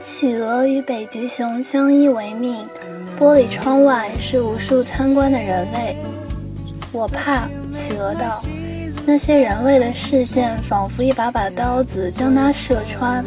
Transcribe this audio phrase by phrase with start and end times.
[0.00, 2.64] 企鹅与北极熊相依为命，
[3.18, 5.96] 玻璃窗外是无数参观的人类。
[6.92, 8.40] 我怕，企鹅道，
[9.04, 13.24] 那些人类的视线仿佛一把把刀子将它射穿。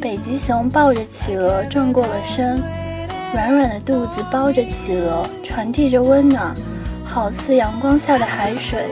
[0.00, 2.60] 北极熊抱着企鹅转过了身，
[3.32, 6.52] 软软的肚子包着企鹅，传递着温暖，
[7.04, 8.86] 好似阳光下的海水。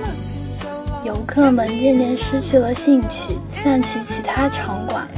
[1.04, 5.08] 游客们渐渐失去了兴趣，散去其他场馆。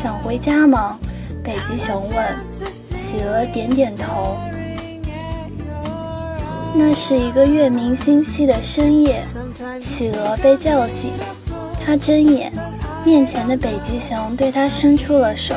[0.00, 0.96] 想回家吗？
[1.42, 2.24] 北极熊问。
[2.52, 4.38] 企鹅点点头。
[6.72, 9.20] 那是一个月明星稀的深夜，
[9.80, 11.10] 企鹅被叫醒。
[11.84, 12.52] 它睁眼，
[13.04, 15.56] 面前的北极熊对它伸出了手。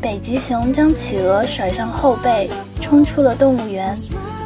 [0.00, 2.48] 北极熊将企鹅甩上后背，
[2.80, 3.96] 冲出了动物园，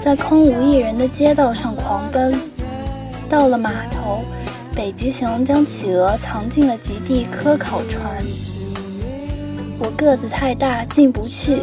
[0.03, 2.41] 在空无一人的街道上狂奔。
[3.29, 4.25] 到了码头，
[4.75, 8.03] 北极熊将企鹅藏进了极地科考船。
[9.79, 11.63] 我个子太大，进不去。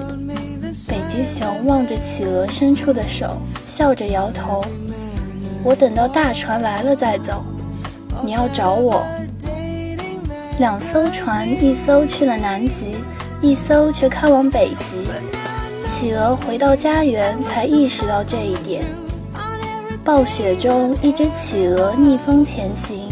[0.88, 3.36] 北极熊望着企鹅伸出的手，
[3.68, 4.64] 笑着摇头。
[5.62, 7.44] 我等到大船来了再走。
[8.24, 9.06] 你要找我？
[10.58, 12.96] 两艘船，一艘去了南极，
[13.42, 15.06] 一艘却开往北极。
[15.86, 18.86] 企鹅回到家园，才意识到这一点。
[20.04, 23.08] 暴雪中，一只企鹅逆风前行，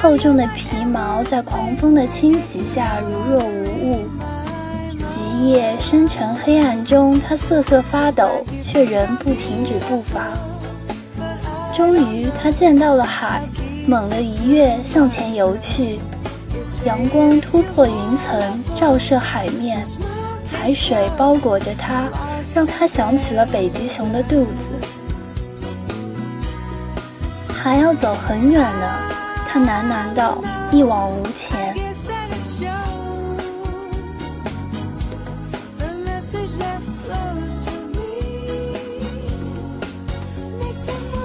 [0.00, 4.06] 厚重的皮毛在狂风的侵袭下如若无物。
[5.08, 10.26] 极夜深沉黑暗中，它瑟瑟发抖，却仍不停止步伐。
[11.74, 13.40] 终于，它见到了海，
[13.86, 15.98] 猛地一跃向前游去。
[16.84, 19.82] 阳光突破云层，照射海面，
[20.52, 22.04] 海水包裹着它，
[22.54, 24.77] 让它想起了北极熊的肚子。
[27.62, 28.98] 还要走很远呢。
[29.48, 30.38] 他喃喃道，
[30.70, 31.74] 一往无前。
[36.04, 38.76] Message that flows to me
[40.60, 41.17] makes it more